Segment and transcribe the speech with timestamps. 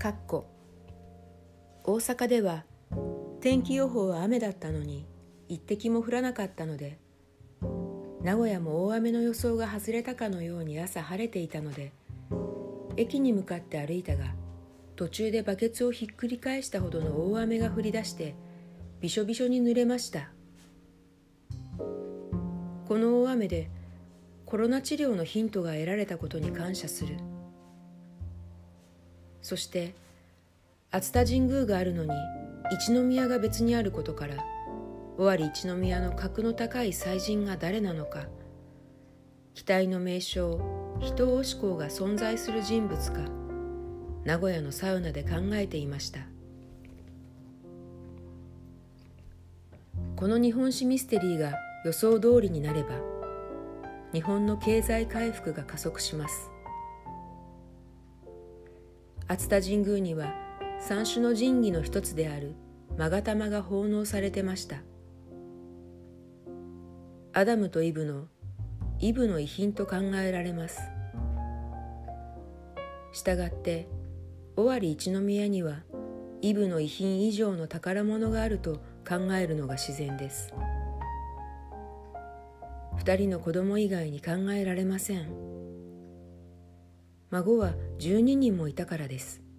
[0.00, 0.46] かっこ
[1.84, 2.64] 大阪では
[3.42, 5.06] 天気予報は雨だったのに
[5.46, 6.98] 一滴も降らなかったので
[8.22, 11.92] 名古屋も大雨の予想が外れたかのように朝晴れていたので
[12.96, 14.32] 駅に向かって歩いたが
[14.96, 18.34] 途中でバケツをひっくり返したほどの大雨が降り出して
[19.02, 20.30] びしょびしょに濡れました。
[22.88, 23.68] この大雨で
[24.46, 27.18] コロナ治療のヒントが得られたことに感謝する。
[29.42, 29.94] そして
[30.90, 32.10] 熱田神宮があるのに
[32.72, 34.34] 一宮が別にあることから
[35.18, 38.26] 尾張一宮の格の高い祭神が誰なのか
[39.54, 40.60] 期待の名称
[41.00, 43.20] 人押し公が存在する人物か
[44.24, 46.20] 名古屋のサウナで考えていました。
[50.20, 52.90] この日本史ミステリーが予想通りになれば
[54.12, 56.50] 日本の経済回復が加速します。
[59.30, 60.34] 熱田神宮には
[60.80, 62.56] 三種の神器の一つである
[62.98, 64.78] 勾玉が奉納されてました。
[67.32, 68.24] アダムとイブの
[68.98, 70.80] イブの遺品と考えられます。
[73.12, 73.88] したがって
[74.56, 75.76] 尾張一宮には
[76.42, 80.52] イブの遺品以上の宝物があると考えるのが自然です。
[82.96, 85.59] 二人の子供以外に考えられません。
[87.30, 89.49] 孫は12人もいたからです。